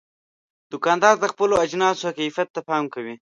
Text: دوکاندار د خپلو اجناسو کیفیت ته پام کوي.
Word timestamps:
دوکاندار 0.71 1.15
د 1.19 1.25
خپلو 1.33 1.55
اجناسو 1.63 2.15
کیفیت 2.17 2.49
ته 2.55 2.61
پام 2.69 2.83
کوي. 2.93 3.15